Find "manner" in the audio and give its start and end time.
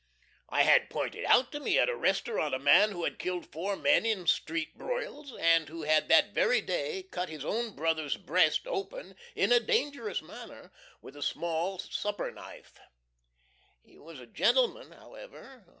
10.23-10.71